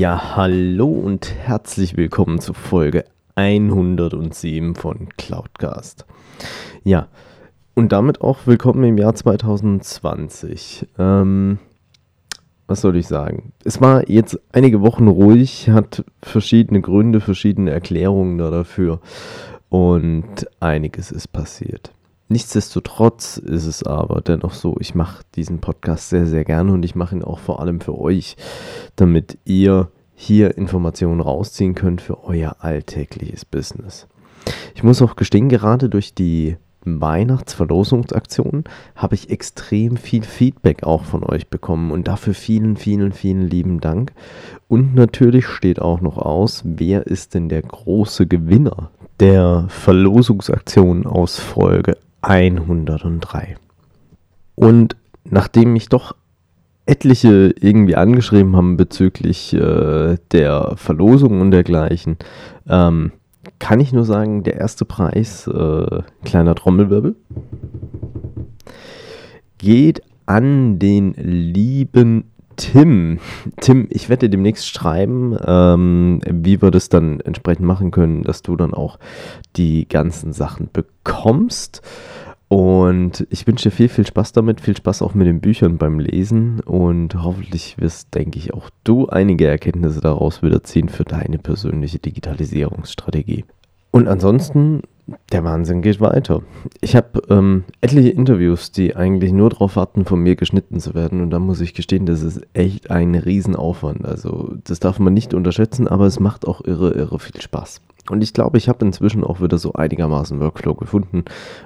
[0.00, 3.04] Ja, hallo und herzlich willkommen zu Folge
[3.34, 6.06] 107 von Cloudcast.
[6.84, 7.08] Ja,
[7.74, 10.88] und damit auch willkommen im Jahr 2020.
[10.98, 11.58] Ähm,
[12.66, 13.52] was soll ich sagen?
[13.62, 19.00] Es war jetzt einige Wochen ruhig, hat verschiedene Gründe, verschiedene Erklärungen da dafür
[19.68, 21.92] und einiges ist passiert.
[22.32, 26.94] Nichtsdestotrotz ist es aber dennoch so, ich mache diesen Podcast sehr, sehr gerne und ich
[26.94, 28.36] mache ihn auch vor allem für euch,
[28.94, 34.06] damit ihr hier Informationen rausziehen könnt für euer alltägliches Business.
[34.76, 38.62] Ich muss auch gestehen, gerade durch die Weihnachtsverlosungsaktion
[38.94, 43.80] habe ich extrem viel Feedback auch von euch bekommen und dafür vielen, vielen, vielen lieben
[43.80, 44.12] Dank.
[44.68, 51.40] Und natürlich steht auch noch aus, wer ist denn der große Gewinner der Verlosungsaktion aus
[51.40, 53.56] Folge 103.
[54.54, 56.14] Und nachdem mich doch
[56.86, 62.16] etliche irgendwie angeschrieben haben bezüglich äh, der Verlosung und dergleichen,
[62.68, 63.12] ähm,
[63.58, 67.16] kann ich nur sagen, der erste Preis, äh, kleiner Trommelwirbel,
[69.58, 73.18] geht an den lieben Tim.
[73.60, 78.56] Tim, ich werde demnächst schreiben, ähm, wie wir das dann entsprechend machen können, dass du
[78.56, 78.98] dann auch
[79.56, 81.82] die ganzen Sachen bekommst.
[82.48, 86.00] Und ich wünsche dir viel, viel Spaß damit, viel Spaß auch mit den Büchern beim
[86.00, 91.38] Lesen und hoffentlich wirst, denke ich, auch du einige Erkenntnisse daraus wieder ziehen für deine
[91.38, 93.44] persönliche Digitalisierungsstrategie.
[93.90, 94.82] Und ansonsten,
[95.32, 96.42] der Wahnsinn geht weiter.
[96.80, 101.20] Ich habe ähm, etliche Interviews, die eigentlich nur darauf warten, von mir geschnitten zu werden.
[101.20, 104.04] Und da muss ich gestehen, das ist echt ein Riesenaufwand.
[104.04, 107.80] Also das darf man nicht unterschätzen, aber es macht auch irre, irre viel Spaß.
[108.08, 111.24] Und ich glaube, ich habe inzwischen auch wieder so einigermaßen Workflow gefunden,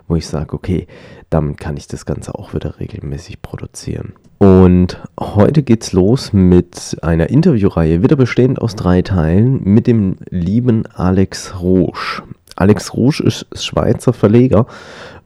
[0.08, 0.86] wo ich sage, okay,
[1.30, 4.14] damit kann ich das Ganze auch wieder regelmäßig produzieren.
[4.38, 10.86] Und heute geht's los mit einer Interviewreihe, wieder bestehend aus drei Teilen, mit dem lieben
[10.86, 12.22] Alex Roche.
[12.56, 14.66] Alex Roche ist Schweizer Verleger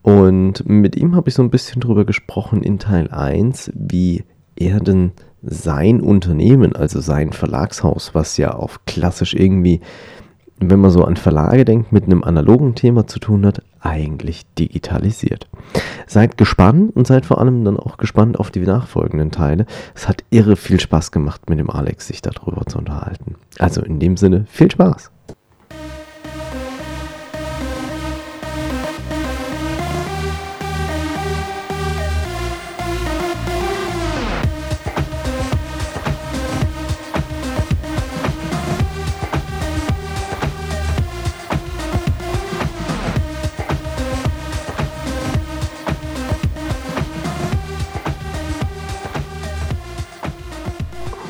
[0.02, 4.24] und mit ihm habe ich so ein bisschen drüber gesprochen in Teil 1, wie
[4.56, 9.80] er denn sein Unternehmen, also sein Verlagshaus, was ja auf klassisch irgendwie
[10.60, 15.48] wenn man so an Verlage denkt, mit einem analogen Thema zu tun hat, eigentlich digitalisiert.
[16.06, 19.66] Seid gespannt und seid vor allem dann auch gespannt auf die nachfolgenden Teile.
[19.94, 23.36] Es hat irre viel Spaß gemacht, mit dem Alex sich darüber zu unterhalten.
[23.58, 25.10] Also in dem Sinne, viel Spaß!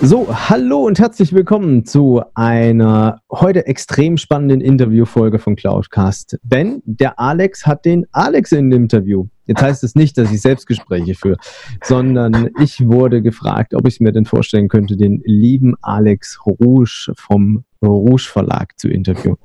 [0.08, 6.38] So, hallo und herzlich willkommen zu einer heute extrem spannenden Interviewfolge von Cloudcast.
[6.42, 9.26] Denn der Alex hat den Alex in dem Interview.
[9.44, 11.36] Jetzt heißt es nicht, dass ich Selbstgespräche führe,
[11.84, 17.64] sondern ich wurde gefragt, ob ich mir denn vorstellen könnte, den lieben Alex Rouge vom
[17.86, 19.36] Rouge Verlag zu interviewen.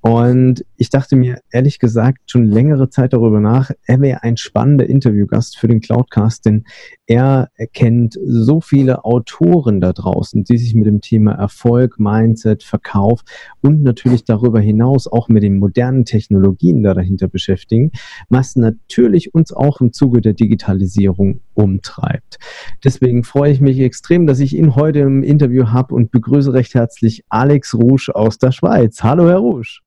[0.00, 4.86] Und ich dachte mir ehrlich gesagt schon längere Zeit darüber nach, er wäre ein spannender
[4.86, 6.64] Interviewgast für den Cloudcast, denn
[7.06, 13.22] er kennt so viele Autoren da draußen, die sich mit dem Thema Erfolg, Mindset, Verkauf
[13.62, 17.92] und natürlich darüber hinaus auch mit den modernen Technologien da dahinter beschäftigen,
[18.28, 22.38] was natürlich uns auch im Zuge der Digitalisierung umtreibt.
[22.84, 26.74] Deswegen freue ich mich extrem, dass ich ihn heute im Interview habe und begrüße recht
[26.74, 29.02] herzlich Alex Rouge aus der Schweiz.
[29.02, 29.80] Hallo, Herr Rouge.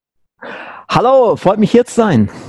[0.89, 2.29] Hallo, freut mich hier zu sein.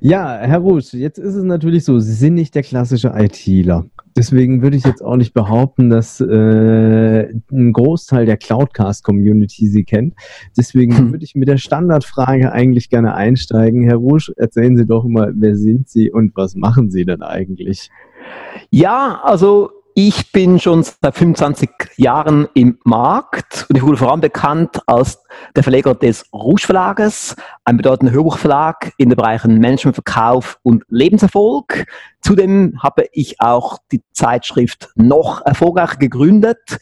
[0.00, 3.84] Ja, Herr Rouge, jetzt ist es natürlich so, Sie sind nicht der klassische ITler.
[4.16, 10.14] Deswegen würde ich jetzt auch nicht behaupten, dass äh, ein Großteil der Cloudcast-Community Sie kennt.
[10.56, 11.12] Deswegen hm.
[11.12, 13.82] würde ich mit der Standardfrage eigentlich gerne einsteigen.
[13.82, 17.90] Herr Rouge, erzählen Sie doch mal, wer sind Sie und was machen Sie denn eigentlich?
[18.70, 19.70] Ja, also
[20.00, 25.20] Ich bin schon seit 25 Jahren im Markt und ich wurde vor allem bekannt als
[25.56, 27.34] der Verleger des Rouge Verlages,
[27.64, 31.86] ein bedeutender Hörbuchverlag in den Bereichen Management, Verkauf und Lebenserfolg.
[32.20, 36.78] Zudem habe ich auch die Zeitschrift noch erfolgreicher gegründet,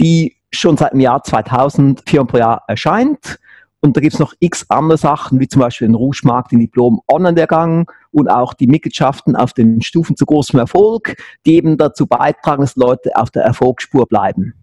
[0.00, 3.40] die schon seit dem Jahr 2000 viermal pro Jahr erscheint
[3.84, 7.02] und da gibt es noch x andere Sachen, wie zum Beispiel den Rouge-Markt, den Diplom
[7.06, 12.62] Online-Lehrgang und auch die Mitgliedschaften auf den Stufen zu großem Erfolg, die eben dazu beitragen,
[12.62, 14.54] dass Leute auf der Erfolgsspur bleiben.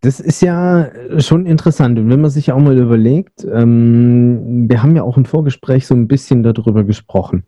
[0.00, 1.98] Das ist ja schon interessant.
[1.98, 5.94] Und wenn man sich auch mal überlegt, ähm, wir haben ja auch im Vorgespräch so
[5.94, 7.44] ein bisschen darüber gesprochen.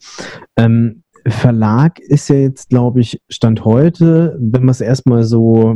[0.57, 5.75] Ähm, Verlag ist ja jetzt, glaube ich, Stand heute, wenn man es erstmal so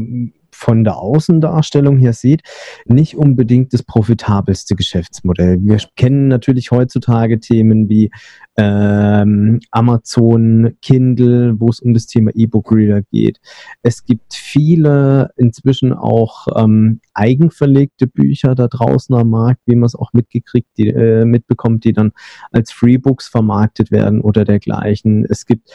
[0.54, 2.42] von der Außendarstellung her sieht,
[2.86, 5.58] nicht unbedingt das profitabelste Geschäftsmodell.
[5.62, 8.10] Wir kennen natürlich heutzutage Themen wie
[8.56, 13.40] ähm, Amazon, Kindle, wo es um das Thema E-Book-Reader geht.
[13.82, 19.96] Es gibt viele inzwischen auch ähm, eigenverlegte Bücher da draußen am Markt, wie man es
[19.96, 22.12] auch mitgekriegt, die, äh, mitbekommt, die dann
[22.52, 25.26] als Freebooks vermarktet werden oder dergleichen.
[25.28, 25.70] Es gibt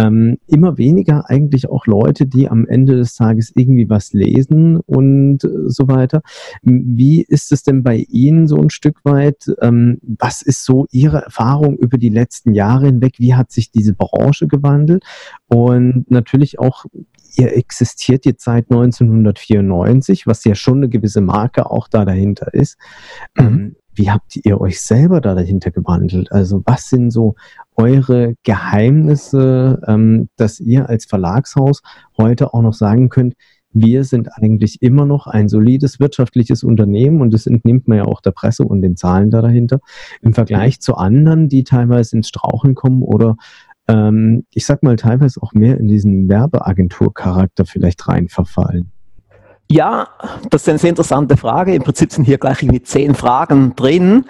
[0.00, 5.44] ähm, immer weniger eigentlich auch Leute, die am Ende des Tages irgendwie was lesen und
[5.44, 6.22] äh, so weiter.
[6.62, 9.52] Wie ist es denn bei Ihnen so ein Stück weit?
[9.60, 13.16] Ähm, was ist so Ihre Erfahrung über die letzten Jahre hinweg?
[13.18, 15.04] Wie hat sich diese Branche gewandelt?
[15.48, 16.86] Und natürlich auch
[17.36, 22.76] ihr existiert jetzt seit 1994, was ja schon eine gewisse Marke auch da dahinter ist.
[23.38, 23.76] Mhm.
[23.94, 26.32] Wie habt ihr euch selber da dahinter gewandelt?
[26.32, 27.34] Also was sind so
[27.76, 31.82] eure Geheimnisse, ähm, dass ihr als Verlagshaus
[32.16, 33.34] heute auch noch sagen könnt,
[33.72, 38.20] wir sind eigentlich immer noch ein solides wirtschaftliches Unternehmen und das entnimmt man ja auch
[38.20, 39.78] der Presse und den Zahlen da dahinter
[40.22, 43.36] im Vergleich zu anderen, die teilweise ins Straucheln kommen oder
[43.86, 48.90] ähm, ich sag mal teilweise auch mehr in diesen Werbeagenturcharakter vielleicht rein verfallen.
[49.72, 50.08] Ja,
[50.50, 51.72] das ist eine sehr interessante Frage.
[51.76, 54.24] Im Prinzip sind hier gleich mit zehn Fragen drin.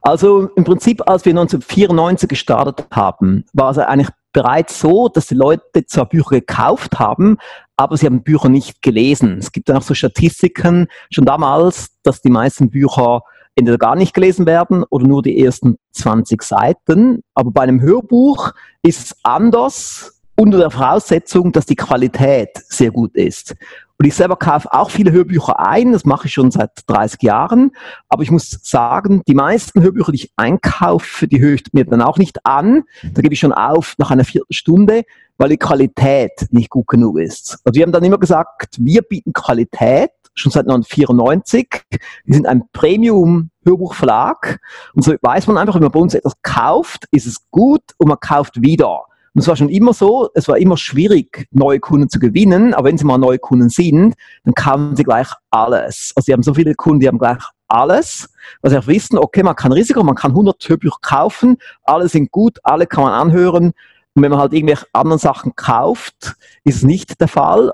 [0.00, 5.34] Also im Prinzip, als wir 1994 gestartet haben, war es eigentlich bereits so, dass die
[5.34, 7.36] Leute zwar Bücher gekauft haben,
[7.76, 9.36] aber sie haben Bücher nicht gelesen.
[9.38, 13.20] Es gibt dann auch so Statistiken schon damals, dass die meisten Bücher
[13.56, 17.20] entweder gar nicht gelesen werden oder nur die ersten 20 Seiten.
[17.34, 18.52] Aber bei einem Hörbuch
[18.82, 23.56] ist es anders unter der Voraussetzung, dass die Qualität sehr gut ist.
[23.98, 27.72] Und ich selber kaufe auch viele Hörbücher ein, das mache ich schon seit 30 Jahren.
[28.08, 32.02] Aber ich muss sagen, die meisten Hörbücher, die ich einkaufe, die höre ich mir dann
[32.02, 32.84] auch nicht an.
[33.02, 35.02] Da gebe ich schon auf nach einer Viertelstunde,
[35.38, 37.58] weil die Qualität nicht gut genug ist.
[37.64, 41.82] Also wir haben dann immer gesagt, wir bieten Qualität schon seit 1994.
[42.24, 44.60] Wir sind ein Premium-Hörbuchverlag.
[44.94, 48.06] Und so weiß man einfach, wenn man bei uns etwas kauft, ist es gut und
[48.06, 49.07] man kauft wieder.
[49.38, 52.88] Und es war schon immer so, es war immer schwierig, neue Kunden zu gewinnen, aber
[52.88, 56.12] wenn sie mal neue Kunden sind, dann kaufen sie gleich alles.
[56.16, 57.38] Also sie haben so viele Kunden, die haben gleich
[57.68, 58.30] alles,
[58.62, 62.32] weil sie auch wissen, okay, man kann Risiko, man kann 100 Hörbücher kaufen, alle sind
[62.32, 63.66] gut, alle kann man anhören.
[64.14, 67.72] Und wenn man halt irgendwelche anderen Sachen kauft, ist es nicht der Fall.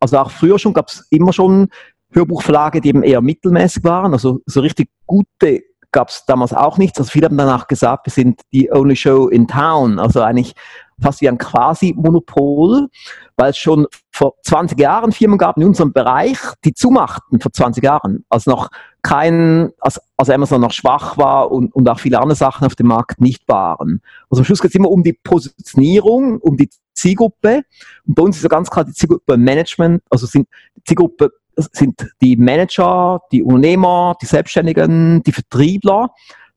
[0.00, 1.68] Also auch früher schon gab es immer schon
[2.10, 5.62] Hörbuchverlage, die eben eher mittelmäßig waren, also so richtig gute
[5.96, 6.98] gab es damals auch nichts.
[6.98, 9.98] Also viele haben danach gesagt, wir sind die only show in town.
[9.98, 10.54] Also eigentlich
[11.00, 12.88] fast wie ein Quasi-Monopol,
[13.36, 17.84] weil es schon vor 20 Jahren Firmen gab in unserem Bereich, die zumachten vor 20
[17.84, 18.68] Jahren, als noch
[19.02, 22.86] kein, als, als Amazon noch schwach war und, und auch viele andere Sachen auf dem
[22.86, 24.00] Markt nicht waren.
[24.30, 27.62] Also am Schluss geht es immer um die Positionierung, um die Zielgruppe.
[28.06, 32.10] Und bei uns ist ja ganz klar die Zielgruppe Management, also sind die Zielgruppe sind
[32.20, 36.10] die Manager, die Unternehmer, die Selbstständigen, die Vertriebler,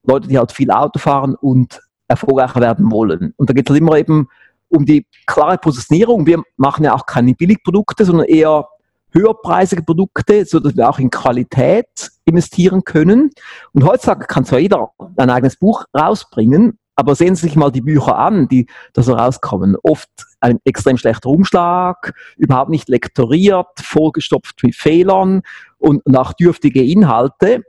[0.03, 3.33] Leute, die halt viel Auto fahren und erfolgreicher werden wollen.
[3.37, 4.27] Und da geht es immer eben
[4.67, 6.25] um die klare Positionierung.
[6.25, 8.67] Wir machen ja auch keine Billigprodukte, sondern eher
[9.11, 13.31] höherpreisige Produkte, so dass wir auch in Qualität investieren können.
[13.73, 17.81] Und heutzutage kann zwar jeder ein eigenes Buch rausbringen, aber sehen Sie sich mal die
[17.81, 19.77] Bücher an, die da so rauskommen.
[19.83, 20.09] Oft
[20.41, 25.41] ein extrem schlechter Umschlag, überhaupt nicht lektoriert, vollgestopft mit Fehlern
[25.77, 27.63] und nach dürftige Inhalte.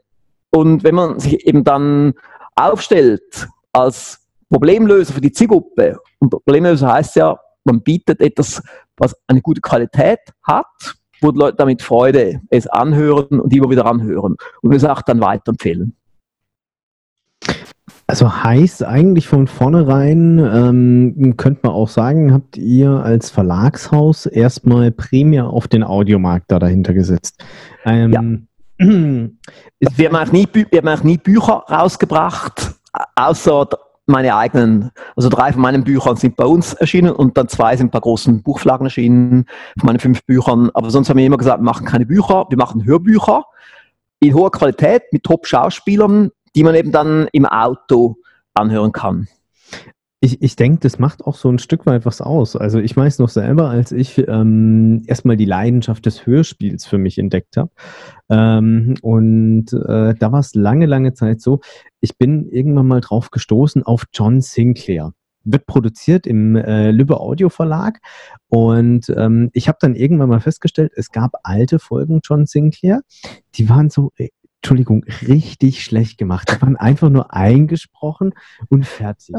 [0.50, 2.14] Und wenn man sich eben dann
[2.56, 4.19] aufstellt als
[4.50, 5.98] Problemlöser für die Zielgruppe.
[6.18, 8.62] Und Problemlöser heißt ja, man bietet etwas,
[8.96, 10.66] was eine gute Qualität hat,
[11.20, 15.20] wo die Leute damit Freude es anhören und immer wieder anhören und es auch dann
[15.20, 15.96] weiterempfehlen.
[18.06, 24.90] Also heißt eigentlich von vornherein, ähm, könnte man auch sagen, habt ihr als Verlagshaus erstmal
[24.90, 27.44] primär auf den Audiomarkt da dahinter gesetzt.
[27.84, 28.22] Ähm, ja.
[29.96, 32.74] wir, haben auch nie, wir haben auch nie Bücher rausgebracht,
[33.14, 33.68] außer
[34.10, 37.90] meine eigenen, also drei von meinen Büchern sind bei uns erschienen und dann zwei sind
[37.90, 39.46] bei großen Buchflagen erschienen,
[39.78, 40.70] von meinen fünf Büchern.
[40.74, 43.44] Aber sonst haben wir immer gesagt, wir machen keine Bücher, wir machen Hörbücher
[44.20, 48.16] in hoher Qualität mit Top-Schauspielern, die man eben dann im Auto
[48.54, 49.28] anhören kann.
[50.22, 52.54] Ich, ich denke, das macht auch so ein Stück weit was aus.
[52.54, 57.18] Also ich weiß noch selber, als ich ähm, erstmal die Leidenschaft des Hörspiels für mich
[57.18, 57.70] entdeckt habe.
[58.28, 61.60] Ähm, und äh, da war es lange, lange Zeit so,
[62.00, 67.48] ich bin irgendwann mal drauf gestoßen auf John Sinclair wird produziert im äh, Lübbe Audio
[67.48, 68.00] Verlag
[68.48, 73.00] und ähm, ich habe dann irgendwann mal festgestellt, es gab alte Folgen John Sinclair,
[73.54, 74.28] die waren so äh,
[74.62, 76.52] Entschuldigung, richtig schlecht gemacht.
[76.54, 78.34] Die waren einfach nur eingesprochen
[78.68, 79.34] und fertig.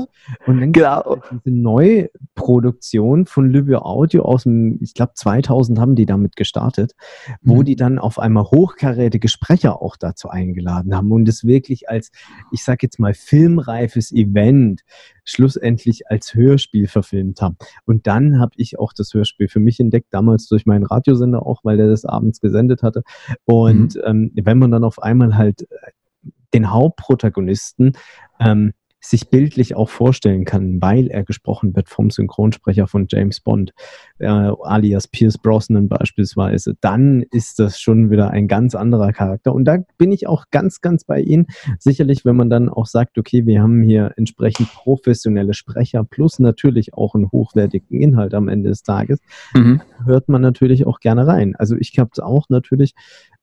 [0.48, 1.06] Und dann genau.
[1.06, 6.94] Halt diese Neuproduktion von Libya Audio aus dem, ich glaube 2000 haben die damit gestartet,
[7.42, 7.66] wo mhm.
[7.66, 12.12] die dann auf einmal hochkarätige Sprecher auch dazu eingeladen haben und es wirklich als,
[12.52, 14.82] ich sag jetzt mal, filmreifes Event
[15.24, 17.58] schlussendlich als Hörspiel verfilmt haben.
[17.86, 21.62] Und dann habe ich auch das Hörspiel für mich entdeckt, damals durch meinen Radiosender auch,
[21.64, 23.04] weil der das abends gesendet hatte.
[23.46, 24.02] Und mhm.
[24.06, 25.92] ähm, wenn man dann auf einmal halt äh,
[26.54, 27.94] den Hauptprotagonisten
[28.40, 33.74] ähm, sich bildlich auch vorstellen kann, weil er gesprochen wird vom Synchronsprecher von James Bond,
[34.20, 39.54] äh, alias Pierce Brosnan beispielsweise, dann ist das schon wieder ein ganz anderer Charakter.
[39.54, 41.48] Und da bin ich auch ganz, ganz bei Ihnen.
[41.80, 46.94] Sicherlich, wenn man dann auch sagt, okay, wir haben hier entsprechend professionelle Sprecher plus natürlich
[46.94, 49.20] auch einen hochwertigen Inhalt am Ende des Tages,
[49.56, 49.82] mhm.
[50.06, 51.56] hört man natürlich auch gerne rein.
[51.56, 52.94] Also ich habe es auch natürlich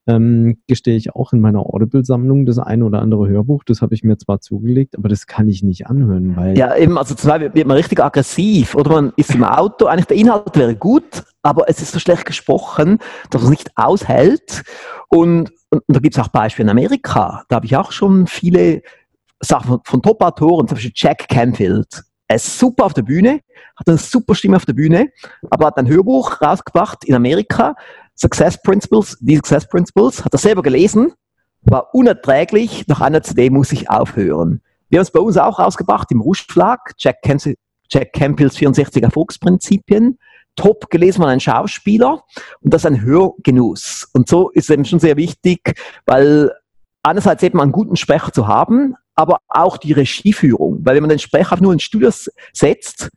[0.08, 3.62] ähm, gestehe ich auch in meiner Audible-Sammlung das eine oder andere Hörbuch.
[3.64, 6.56] Das habe ich mir zwar zugelegt, aber das kann ich nicht anhören, weil.
[6.56, 9.84] Ja, eben, also zum Beispiel wird man richtig aggressiv oder man ist im Auto.
[9.84, 12.98] Eigentlich der Inhalt wäre gut, aber es ist so schlecht gesprochen,
[13.30, 14.62] dass es nicht aushält.
[15.08, 17.44] Und, und, und da gibt es auch Beispiele in Amerika.
[17.48, 18.80] Da habe ich auch schon viele
[19.40, 22.02] Sachen von, von Top-Autoren, zum Beispiel Jack Canfield.
[22.28, 23.40] Er ist super auf der Bühne,
[23.76, 25.10] hat eine super Stimme auf der Bühne,
[25.50, 27.74] aber hat ein Hörbuch rausgebracht in Amerika,
[28.20, 31.12] Success Principles, die Success Principles, hat er selber gelesen,
[31.62, 34.60] war unerträglich, nach einer CD muss ich aufhören.
[34.88, 40.18] Wir haben es bei uns auch rausgebracht im Rush Jack, Jack Campbells 64 Erfolgsprinzipien,
[40.56, 42.24] top gelesen von einem Schauspieler
[42.60, 44.08] und das ist ein Hörgenuss.
[44.12, 46.50] Und so ist es eben schon sehr wichtig, weil
[47.02, 50.84] einerseits eben einen guten Sprecher zu haben, aber auch die Regieführung.
[50.84, 52.10] Weil wenn man den Sprecher nur ins Studio
[52.52, 53.10] setzt,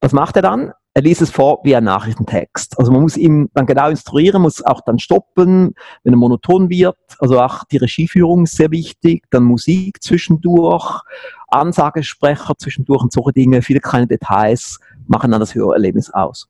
[0.00, 0.72] was macht er dann?
[0.96, 2.78] Er liest es vor wie ein Nachrichtentext.
[2.78, 6.96] Also man muss ihn dann genau instruieren, muss auch dann stoppen, wenn er monoton wird.
[7.18, 11.02] Also auch die Regieführung ist sehr wichtig, dann Musik zwischendurch,
[11.48, 16.48] Ansagesprecher zwischendurch und solche Dinge, viele kleine Details machen dann das Hörerlebnis aus.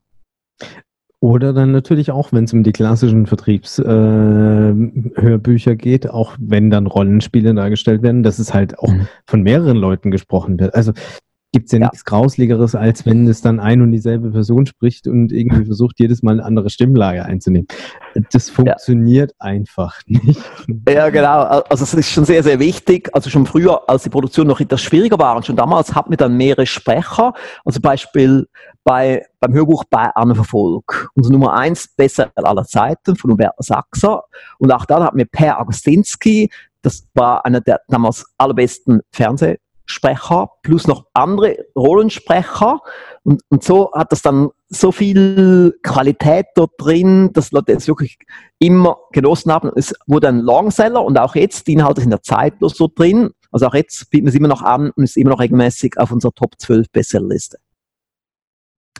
[1.19, 6.87] Oder dann natürlich auch, wenn es um die klassischen Vertriebshörbücher äh, geht, auch wenn dann
[6.87, 9.09] Rollenspiele dargestellt werden, dass es halt auch mhm.
[9.27, 10.77] von mehreren Leuten gesprochen wird.
[10.77, 10.93] Also
[11.57, 15.07] gibt es ja, ja, nichts Grausligeres, als wenn es dann ein und dieselbe Person spricht
[15.07, 17.67] und irgendwie versucht, jedes Mal eine andere Stimmlage einzunehmen.
[18.31, 19.47] Das funktioniert ja.
[19.47, 20.39] einfach nicht.
[20.87, 21.63] Ja, genau.
[21.71, 23.09] Also es ist schon sehr, sehr wichtig.
[23.15, 26.19] Also schon früher, als die Produktion noch etwas schwieriger war, und schon damals hatten wir
[26.19, 27.33] dann mehrere Sprecher.
[27.65, 28.47] Also Beispiel
[28.85, 31.09] bei, beim Hörbuch bei Anne Verfolg.
[31.15, 34.25] Unser Nummer eins besser aller Zeiten von Hubert Sachser.
[34.59, 36.51] Und auch da hatten wir Per Agustinski.
[36.83, 42.81] Das war einer der damals allerbesten Fernseh Sprecher plus noch andere Rollensprecher.
[43.23, 48.19] Und, und so hat das dann so viel Qualität dort drin, dass Leute es wirklich
[48.59, 49.71] immer genossen haben.
[49.77, 53.31] Es wurde ein Longseller und auch jetzt, die Inhalte sind ja zeitlos dort drin.
[53.53, 56.11] Also auch jetzt bieten wir es immer noch an und ist immer noch regelmäßig auf
[56.11, 57.59] unserer Top 12 Bestsellerliste.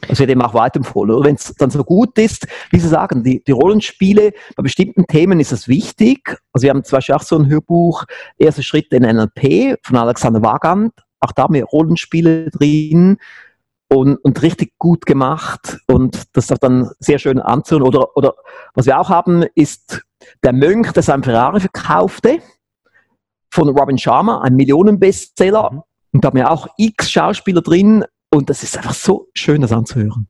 [0.09, 1.25] Wird eben auch weiterempfohlen.
[1.25, 5.41] Wenn es dann so gut ist, wie Sie sagen, die, die Rollenspiele, bei bestimmten Themen
[5.41, 6.37] ist es wichtig.
[6.53, 8.05] Also wir haben zum Beispiel auch so ein Hörbuch,
[8.39, 10.93] Erste Schritte in NLP von Alexander Wagand.
[11.21, 13.19] Auch da haben wir Rollenspiele drin
[13.89, 17.87] und, und richtig gut gemacht und das ist dann sehr schön anzuhören.
[17.87, 18.35] Oder, oder
[18.75, 20.03] was wir auch haben, ist
[20.43, 22.41] der Mönch, der sein Ferrari verkaufte,
[23.51, 25.71] von Robin Sharma, ein Millionenbestseller.
[25.73, 25.83] Mhm.
[26.13, 29.73] Und da haben wir auch x Schauspieler drin, und das ist einfach so schön, das
[29.73, 30.29] anzuhören.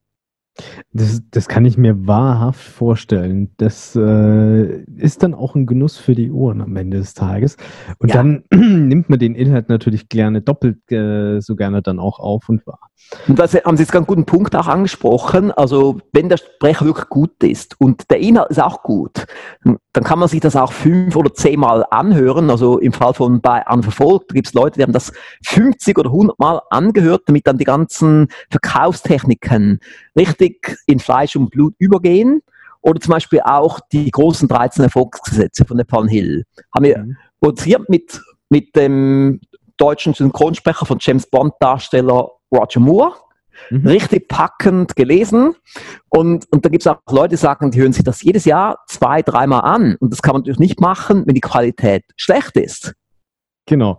[0.92, 3.50] Das, das kann ich mir wahrhaft vorstellen.
[3.58, 7.56] Das äh, ist dann auch ein Genuss für die Ohren am Ende des Tages.
[7.98, 8.16] Und ja.
[8.16, 12.66] dann nimmt man den Inhalt natürlich gerne doppelt äh, so gerne dann auch auf und
[12.66, 12.90] wahr.
[13.28, 15.52] Und das haben Sie jetzt einen guten Punkt auch angesprochen.
[15.52, 19.26] Also wenn der Sprecher wirklich gut ist und der Inhalt ist auch gut,
[19.62, 22.50] dann kann man sich das auch fünf oder zehnmal anhören.
[22.50, 25.12] Also im Fall von bei Anverfolgt gibt es Leute, die haben das
[25.44, 29.80] 50 oder 100 Mal angehört, damit dann die ganzen Verkaufstechniken
[30.16, 30.45] richtig
[30.86, 32.42] in Fleisch und Blut übergehen.
[32.80, 36.44] Oder zum Beispiel auch die großen 13 Erfolgsgesetze von der Pan Hill.
[36.74, 37.16] Haben wir mhm.
[37.40, 39.40] produziert mit, mit dem
[39.76, 43.14] deutschen Synchronsprecher von James Bond Darsteller Roger Moore.
[43.70, 43.86] Mhm.
[43.86, 45.54] Richtig packend gelesen.
[46.10, 48.78] Und, und da gibt es auch Leute, die sagen, die hören sich das jedes Jahr
[48.86, 49.96] zwei, dreimal an.
[49.98, 52.94] Und das kann man natürlich nicht machen, wenn die Qualität schlecht ist.
[53.66, 53.98] Genau.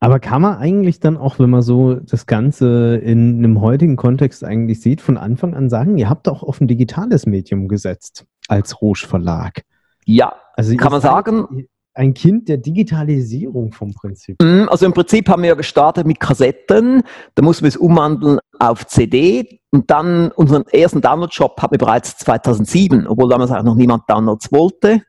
[0.00, 4.42] Aber kann man eigentlich dann auch, wenn man so das Ganze in einem heutigen Kontext
[4.42, 8.80] eigentlich sieht, von Anfang an sagen, ihr habt auch auf ein digitales Medium gesetzt als
[8.80, 9.62] Rouge Verlag?
[10.06, 11.66] Ja, also kann man sagen.
[11.94, 14.40] Ein Kind der Digitalisierung vom Prinzip.
[14.40, 17.02] Mhm, also im Prinzip haben wir gestartet mit Kassetten,
[17.34, 22.16] da mussten wir es umwandeln auf CD und dann unseren ersten Download-Shop hatten wir bereits
[22.16, 25.02] 2007, obwohl damals auch noch niemand Downloads wollte.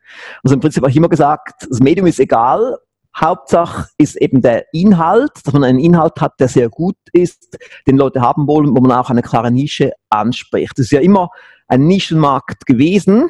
[0.43, 2.77] Also im Prinzip habe ich immer gesagt, das Medium ist egal,
[3.15, 7.97] Hauptsache ist eben der Inhalt, dass man einen Inhalt hat, der sehr gut ist, den
[7.97, 10.77] Leute haben wollen, wo man auch eine klare Nische anspricht.
[10.77, 11.29] Das ist ja immer
[11.67, 13.29] ein Nischenmarkt gewesen.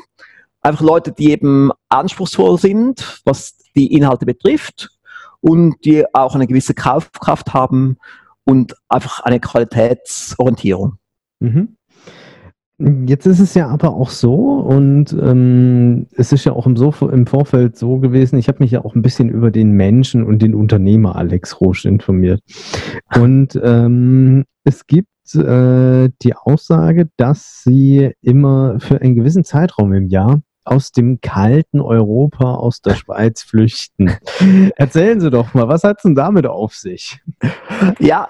[0.62, 4.90] Einfach Leute, die eben anspruchsvoll sind, was die Inhalte betrifft
[5.42, 7.98] und die auch eine gewisse Kaufkraft haben
[8.46, 10.98] und einfach eine Qualitätsorientierung.
[11.40, 11.76] Mhm.
[12.80, 16.92] Jetzt ist es ja aber auch so und ähm, es ist ja auch im, so
[17.08, 20.42] im Vorfeld so gewesen, ich habe mich ja auch ein bisschen über den Menschen und
[20.42, 22.42] den Unternehmer Alex Rosch informiert.
[23.16, 30.08] Und ähm, es gibt äh, die Aussage, dass sie immer für einen gewissen Zeitraum im
[30.08, 34.18] Jahr aus dem kalten Europa, aus der Schweiz flüchten.
[34.76, 37.22] Erzählen Sie doch mal, was hat es denn damit auf sich?
[38.00, 38.30] Ja,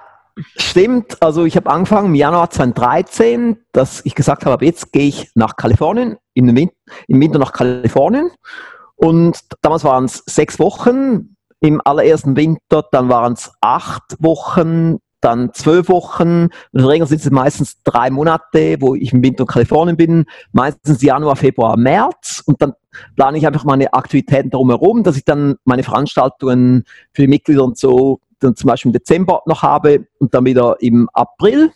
[0.57, 5.29] Stimmt, also ich habe angefangen im Januar 2013, dass ich gesagt habe, jetzt gehe ich
[5.35, 6.75] nach Kalifornien, im Winter,
[7.07, 8.31] im Winter nach Kalifornien.
[8.95, 15.53] Und damals waren es sechs Wochen im allerersten Winter, dann waren es acht Wochen, dann
[15.53, 16.49] zwölf Wochen.
[16.71, 20.25] In der Regel sind es meistens drei Monate, wo ich im Winter in Kalifornien bin,
[20.51, 22.43] meistens Januar, Februar, März.
[22.45, 22.73] Und dann
[23.15, 27.77] plane ich einfach meine Aktivitäten drumherum, dass ich dann meine Veranstaltungen für die Mitglieder und
[27.77, 31.71] so dann zum Beispiel im Dezember noch habe und dann wieder im April.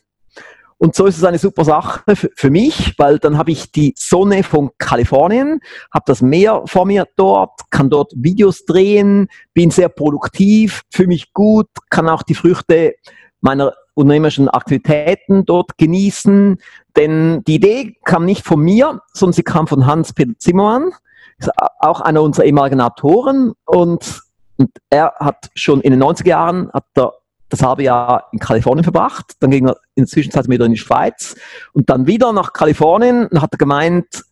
[0.79, 4.43] Und so ist es eine super Sache für mich, weil dann habe ich die Sonne
[4.43, 5.59] von Kalifornien,
[5.91, 11.33] habe das Meer vor mir dort, kann dort Videos drehen, bin sehr produktiv, fühle mich
[11.33, 12.93] gut, kann auch die Früchte
[13.41, 16.57] meiner unternehmerischen Aktivitäten dort genießen.
[16.95, 20.91] Denn die Idee kam nicht von mir, sondern sie kam von Hans-Peter Zimmermann,
[21.80, 23.53] auch einer unserer ehemaligen Autoren.
[23.65, 24.21] Und
[24.58, 27.13] und er hat schon in den 90er Jahren hat er
[27.50, 30.78] das halbe Jahr in Kalifornien verbracht, dann ging er in der Zwischenzeit wieder in die
[30.78, 31.36] Schweiz
[31.74, 34.24] und dann wieder nach Kalifornien und hat er gemeint,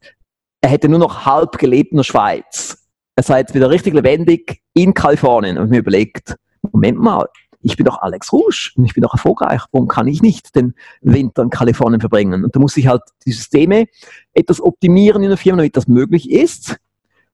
[0.62, 2.78] er hätte nur noch halb gelebt in der Schweiz.
[3.16, 7.28] Er sei jetzt wieder richtig lebendig in Kalifornien und mir überlegt, Moment mal,
[7.62, 10.76] ich bin doch Alex Rouge und ich bin doch erfolgreich, warum kann ich nicht den
[11.02, 12.44] Winter in Kalifornien verbringen?
[12.44, 13.86] Und da muss ich halt die Systeme
[14.34, 16.78] etwas optimieren in der Firma, damit das möglich ist.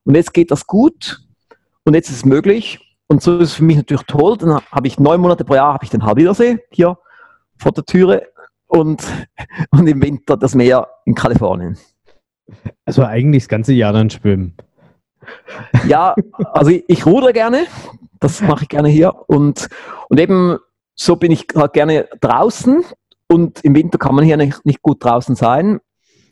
[0.04, 1.22] Und jetzt geht das gut
[1.86, 2.80] und jetzt ist es möglich.
[3.08, 4.38] Und so ist es für mich natürlich toll.
[4.38, 6.98] Dann habe ich neun Monate pro Jahr habe ich den Halbwiedersee hier
[7.58, 8.28] vor der Türe
[8.68, 9.04] und,
[9.72, 11.78] und im Winter das Meer in Kalifornien.
[12.86, 14.56] Also eigentlich das ganze Jahr dann schwimmen.
[15.88, 16.16] Ja,
[16.54, 17.66] also ich, ich rudere gerne.
[18.20, 19.14] Das mache ich gerne hier.
[19.28, 19.68] Und,
[20.10, 20.58] und eben
[20.96, 22.84] so bin ich halt gerne draußen.
[23.28, 25.80] Und im Winter kann man hier nicht, nicht gut draußen sein.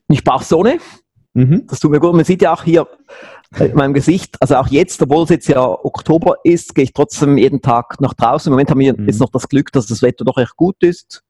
[0.07, 0.79] Ich brauche Sonne.
[1.39, 1.67] Mhm.
[1.67, 2.13] Das tut mir gut.
[2.13, 2.85] Man sieht ja auch hier
[3.57, 7.37] in meinem Gesicht, also auch jetzt, obwohl es jetzt ja Oktober ist, gehe ich trotzdem
[7.37, 8.49] jeden Tag nach draußen.
[8.49, 9.07] Im Moment haben wir mhm.
[9.07, 11.23] jetzt noch das Glück, dass das Wetter doch echt gut ist.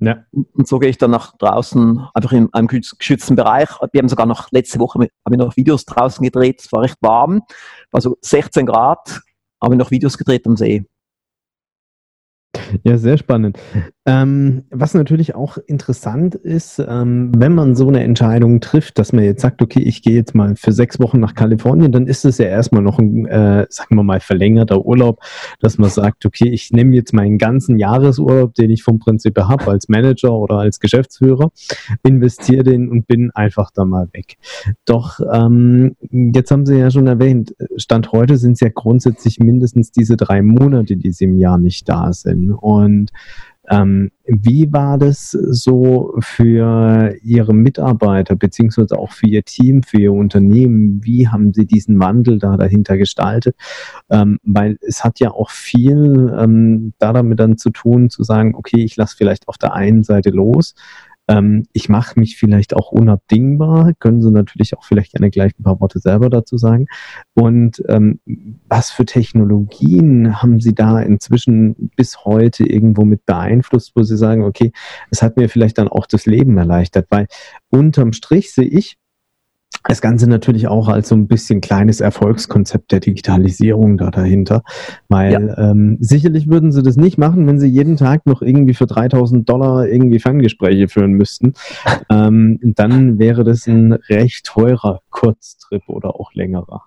[0.00, 0.24] Ja.
[0.32, 3.68] Und so gehe ich dann nach draußen, einfach in einem geschützten Bereich.
[3.92, 6.60] Wir haben sogar noch letzte Woche haben wir noch Videos draußen gedreht.
[6.60, 7.42] Es war recht warm,
[7.92, 9.20] also 16 Grad,
[9.62, 10.84] haben wir noch Videos gedreht am See.
[12.84, 13.58] Ja, sehr spannend.
[14.04, 19.22] Ähm, was natürlich auch interessant ist, ähm, wenn man so eine Entscheidung trifft, dass man
[19.22, 22.38] jetzt sagt, okay, ich gehe jetzt mal für sechs Wochen nach Kalifornien, dann ist es
[22.38, 25.20] ja erstmal noch ein, äh, sagen wir mal, verlängerter Urlaub,
[25.60, 29.68] dass man sagt, okay, ich nehme jetzt meinen ganzen Jahresurlaub, den ich vom Prinzip habe,
[29.68, 31.52] als Manager oder als Geschäftsführer,
[32.02, 34.36] investiere den und bin einfach da mal weg.
[34.84, 39.92] Doch ähm, jetzt haben Sie ja schon erwähnt, Stand heute sind es ja grundsätzlich mindestens
[39.92, 42.52] diese drei Monate, die Sie im Jahr nicht da sind.
[42.52, 43.12] Und
[43.72, 50.12] ähm, wie war das so für Ihre Mitarbeiter beziehungsweise auch für Ihr Team, für Ihr
[50.12, 51.02] Unternehmen?
[51.02, 53.56] Wie haben Sie diesen Wandel da dahinter gestaltet?
[54.10, 58.54] Ähm, weil es hat ja auch viel ähm, da damit dann zu tun, zu sagen,
[58.54, 60.74] okay, ich lasse vielleicht auf der einen Seite los,
[61.28, 65.62] ähm, ich mache mich vielleicht auch unabdingbar, können Sie natürlich auch vielleicht gerne gleich ein
[65.62, 66.86] paar Worte selber dazu sagen.
[67.34, 68.20] Und ähm,
[68.68, 74.42] was für Technologien haben Sie da inzwischen bis heute irgendwo mit beeinflusst, wo Sie sagen,
[74.42, 74.72] okay,
[75.10, 77.26] es hat mir vielleicht dann auch das Leben erleichtert, weil
[77.70, 78.98] unterm Strich sehe ich,
[79.84, 84.62] Das Ganze natürlich auch als so ein bisschen kleines Erfolgskonzept der Digitalisierung da dahinter,
[85.08, 85.70] weil ja.
[85.70, 89.48] ähm, sicherlich würden sie das nicht machen, wenn sie jeden Tag noch irgendwie für 3000
[89.48, 91.54] Dollar irgendwie Ferngespräche führen müssten.
[92.10, 96.82] ähm, dann wäre das ein recht teurer Kurztrip oder auch längerer.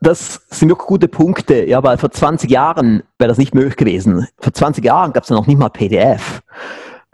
[0.00, 4.26] Das sind wirklich gute Punkte, ja, weil vor 20 Jahren wäre das nicht möglich gewesen.
[4.38, 6.42] Vor 20 Jahren gab es ja noch nicht mal PDF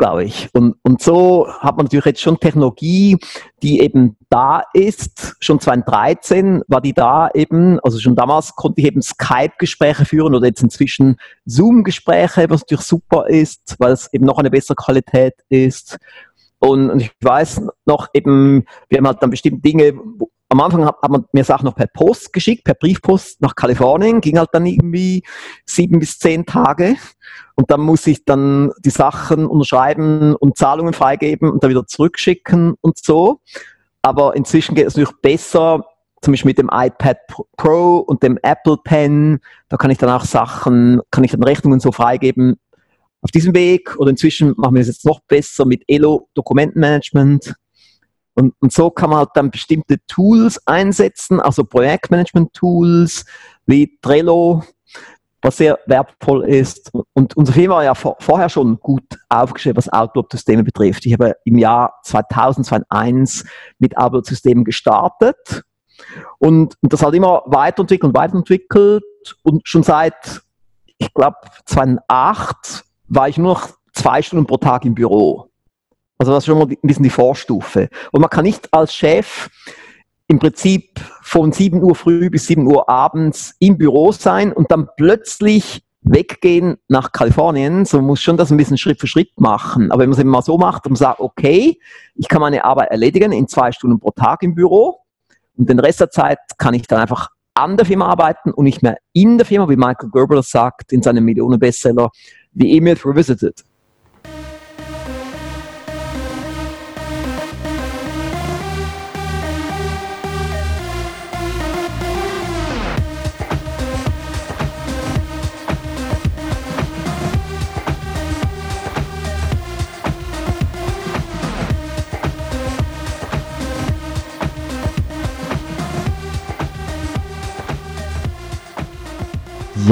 [0.03, 0.49] glaube ich.
[0.53, 3.19] Und, und so hat man natürlich jetzt schon Technologie,
[3.63, 5.37] die eben da ist.
[5.39, 10.49] Schon 2013 war die da eben, also schon damals konnte ich eben Skype-Gespräche führen oder
[10.49, 15.99] jetzt inzwischen Zoom-Gespräche, was natürlich super ist, weil es eben noch eine bessere Qualität ist.
[16.59, 19.95] Und, ich weiß noch eben, wir haben halt dann bestimmte Dinge,
[20.53, 24.21] am Anfang hat, hat, man mir Sachen noch per Post geschickt, per Briefpost nach Kalifornien,
[24.21, 25.23] ging halt dann irgendwie
[25.65, 26.97] sieben bis zehn Tage.
[27.55, 32.75] Und dann muss ich dann die Sachen unterschreiben und Zahlungen freigeben und dann wieder zurückschicken
[32.83, 33.41] und so.
[34.03, 35.87] Aber inzwischen geht es natürlich besser,
[36.21, 37.17] zum Beispiel mit dem iPad
[37.57, 39.41] Pro und dem Apple Pen.
[39.71, 42.59] Da kann ich dann auch Sachen, kann ich dann Rechnungen so freigeben
[43.23, 43.97] auf diesem Weg.
[43.97, 47.55] Oder inzwischen machen wir es jetzt noch besser mit Elo Dokumentenmanagement.
[48.35, 53.25] Und, und so kann man halt dann bestimmte Tools einsetzen, also Projektmanagement-Tools
[53.67, 54.63] wie Trello,
[55.43, 56.91] was sehr wertvoll ist.
[57.13, 61.05] Und unsere Firma war ja vor, vorher schon gut aufgestellt, was Outlook-Systeme betrifft.
[61.05, 63.45] Ich habe im Jahr 2000, 2001
[63.79, 65.65] mit Outlook-Systemen gestartet
[66.39, 69.05] und, und das halt immer weiterentwickelt und weiterentwickelt.
[69.43, 70.43] Und schon seit,
[70.99, 75.52] ich glaube, 2008 war ich nur noch zwei Stunden pro Tag im Büro.
[76.23, 77.89] Also das ist schon mal ein bisschen die Vorstufe.
[78.13, 79.51] Und man kann nicht als Chef
[80.29, 84.89] im Prinzip von 7 Uhr früh bis 7 Uhr abends im Büro sein und dann
[84.97, 89.91] plötzlich weggehen nach Kalifornien, so muss schon das ein bisschen Schritt für Schritt machen.
[89.91, 91.81] Aber wenn man es mal so macht und sagt, okay,
[92.15, 95.01] ich kann meine Arbeit erledigen in zwei Stunden pro Tag im Büro
[95.57, 98.85] und den Rest der Zeit kann ich dann einfach an der Firma arbeiten und nicht
[98.85, 102.11] mehr in der Firma, wie Michael Gerber sagt in seinem Millionen-Bestseller
[102.55, 103.65] The E-Myth Revisited.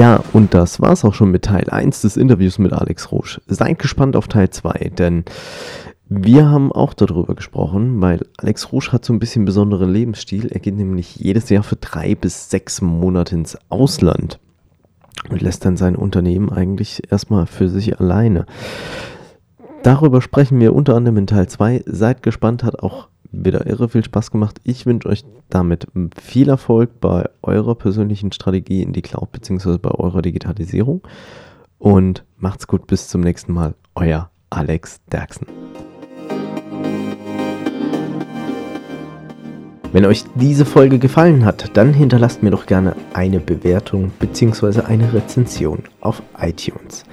[0.01, 3.39] Ja, und das war's auch schon mit Teil 1 des Interviews mit Alex Roche.
[3.45, 5.25] Seid gespannt auf Teil 2, denn
[6.09, 10.47] wir haben auch darüber gesprochen, weil Alex Rouge hat so ein bisschen besonderen Lebensstil.
[10.47, 14.39] Er geht nämlich jedes Jahr für drei bis sechs Monate ins Ausland
[15.29, 18.47] und lässt dann sein Unternehmen eigentlich erstmal für sich alleine.
[19.83, 21.83] Darüber sprechen wir unter anderem in Teil 2.
[21.85, 24.59] Seid gespannt, hat auch wieder irre viel Spaß gemacht.
[24.63, 25.87] Ich wünsche euch damit
[26.19, 29.77] viel Erfolg bei eurer persönlichen Strategie in die Cloud bzw.
[29.77, 31.01] bei eurer Digitalisierung.
[31.79, 33.73] Und macht's gut, bis zum nächsten Mal.
[33.95, 35.47] Euer Alex Derksen.
[39.93, 44.81] Wenn euch diese Folge gefallen hat, dann hinterlasst mir doch gerne eine Bewertung bzw.
[44.81, 47.03] eine Rezension auf iTunes.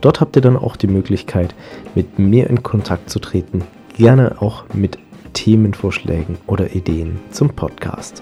[0.01, 1.55] Dort habt ihr dann auch die Möglichkeit,
[1.95, 3.63] mit mir in Kontakt zu treten,
[3.97, 4.99] gerne auch mit
[5.33, 8.21] Themenvorschlägen oder Ideen zum Podcast.